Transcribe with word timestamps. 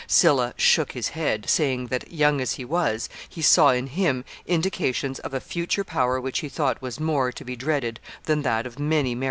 Sylla 0.07 0.55
shook 0.57 0.93
his 0.93 1.09
head, 1.09 1.47
saying 1.47 1.85
that, 1.91 2.11
young 2.11 2.41
as 2.41 2.53
he 2.53 2.65
was, 2.65 3.07
he 3.29 3.43
saw 3.43 3.69
in 3.69 3.85
him 3.85 4.25
indications 4.47 5.19
of 5.19 5.31
a 5.31 5.39
future 5.39 5.83
power 5.83 6.19
which 6.19 6.39
he 6.39 6.49
thought 6.49 6.81
was 6.81 6.99
more 6.99 7.31
to 7.31 7.45
be 7.45 7.55
dreaded 7.55 7.99
than 8.23 8.41
that 8.41 8.65
of 8.65 8.79
many 8.79 9.13
Mariuses. 9.13 9.19